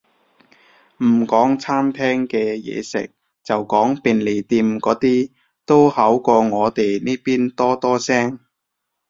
[1.03, 3.11] 唔講餐廳嘅嘢食，
[3.43, 5.29] 就講便利店嗰啲，
[5.63, 8.39] 都好過我哋呢邊多多聲